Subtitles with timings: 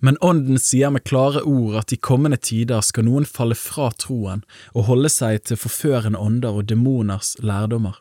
[0.00, 4.44] Men Ånden sier med klare ord at i kommende tider skal noen falle fra troen
[4.72, 8.00] og holde seg til forførende ånder og demoners lærdommer.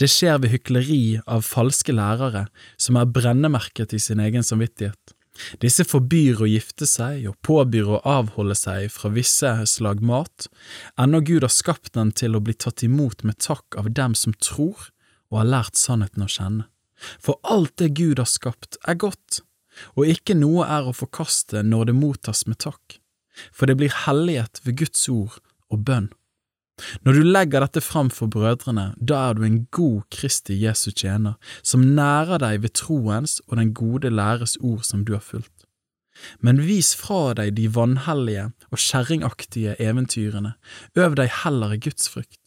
[0.00, 2.46] Det skjer ved hykleri av falske lærere
[2.80, 5.12] som er brennemerket i sin egen samvittighet.
[5.60, 10.48] Disse forbyr å gifte seg og påbyr å avholde seg fra visse slag mat,
[11.00, 14.36] ennå Gud har skapt dem til å bli tatt imot med takk av dem som
[14.36, 14.90] tror
[15.30, 16.66] og har lært sannheten å kjenne.
[17.20, 19.40] For alt det Gud har skapt, er godt
[19.96, 22.98] og ikke noe er å forkaste når det mottas med takk,
[23.52, 25.38] for det blir hellighet ved Guds ord
[25.70, 26.10] og bønn.
[27.04, 31.36] Når du legger dette fram for brødrene, da er du en god Kristi Jesu tjener,
[31.62, 35.66] som nærer deg ved troens og den gode læres ord som du har fulgt.
[36.44, 40.54] Men vis fra deg de vanhellige og kjerringaktige eventyrene,
[40.96, 42.40] øv deg heller i Guds frykt.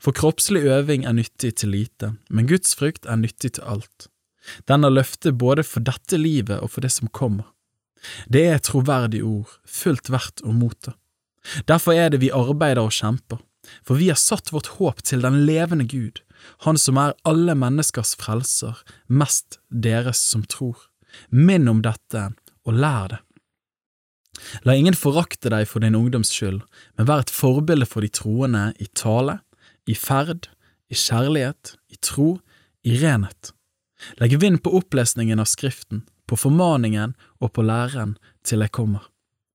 [0.00, 4.08] For kroppslig øving er nyttig til lite, men Guds frykt er nyttig til alt.
[4.66, 7.46] Den har løfte både for dette livet og for det som kommer.
[8.26, 10.96] Det er troverdige ord, fullt verdt å motta.
[11.66, 13.40] Derfor er det vi arbeider og kjemper,
[13.86, 16.22] for vi har satt vårt håp til den levende Gud,
[16.66, 18.74] Han som er alle menneskers frelser,
[19.06, 20.88] mest deres som tror.
[21.30, 22.32] Minn om dette,
[22.66, 23.20] og lær det.
[24.66, 26.62] La ingen forakte deg for din ungdoms skyld,
[26.96, 29.38] men vær et forbilde for de troende i tale,
[29.86, 30.48] i ferd,
[30.90, 32.40] i kjærlighet, i tro,
[32.82, 33.52] i renhet.
[34.20, 39.08] Legg vind på opplesningen av Skriften, på formaningen og på læren til jeg kommer.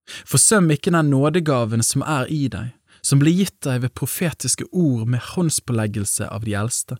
[0.08, 5.08] Forsøm ikke den nådegaven som er i deg, som blir gitt deg ved profetiske ord
[5.08, 6.98] med håndspåleggelse av de eldste.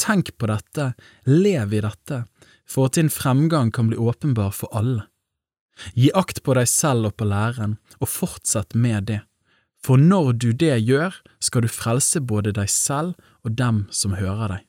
[0.00, 0.92] Tenk på dette,
[1.26, 2.24] lev i dette,
[2.66, 5.06] for at din fremgang kan bli åpenbar for alle.
[5.98, 9.20] Gi akt på deg selv og på læren, og fortsett med det,
[9.84, 14.56] for når du det gjør, skal du frelse både deg selv og dem som hører
[14.56, 14.62] deg.